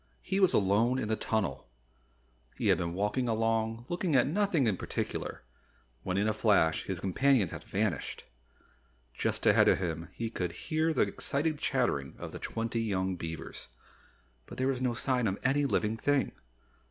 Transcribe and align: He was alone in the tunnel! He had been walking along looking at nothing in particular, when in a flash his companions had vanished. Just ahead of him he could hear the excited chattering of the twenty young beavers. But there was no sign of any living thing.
He 0.23 0.39
was 0.39 0.51
alone 0.51 0.97
in 0.97 1.09
the 1.09 1.15
tunnel! 1.15 1.69
He 2.57 2.69
had 2.69 2.79
been 2.79 2.95
walking 2.95 3.27
along 3.29 3.85
looking 3.87 4.15
at 4.15 4.25
nothing 4.25 4.65
in 4.65 4.75
particular, 4.75 5.43
when 6.01 6.17
in 6.17 6.27
a 6.27 6.33
flash 6.33 6.85
his 6.85 6.99
companions 6.99 7.51
had 7.51 7.63
vanished. 7.63 8.23
Just 9.13 9.45
ahead 9.45 9.67
of 9.67 9.77
him 9.77 10.09
he 10.11 10.31
could 10.31 10.53
hear 10.53 10.91
the 10.91 11.01
excited 11.01 11.59
chattering 11.59 12.15
of 12.17 12.31
the 12.31 12.39
twenty 12.39 12.81
young 12.81 13.15
beavers. 13.15 13.67
But 14.47 14.57
there 14.57 14.67
was 14.69 14.81
no 14.81 14.95
sign 14.95 15.27
of 15.27 15.37
any 15.43 15.67
living 15.67 15.97
thing. 15.97 16.31